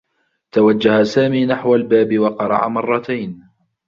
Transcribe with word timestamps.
توجّه 0.51 1.03
سامي 1.03 1.45
نحو 1.45 1.75
الباب 1.75 2.17
و 2.19 2.27
قرع 2.29 2.67
مرّتين. 2.67 3.43